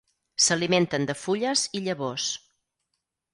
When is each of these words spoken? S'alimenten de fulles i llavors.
S'alimenten 0.45 1.05
de 1.11 1.15
fulles 1.25 1.67
i 1.81 1.83
llavors. 1.89 2.27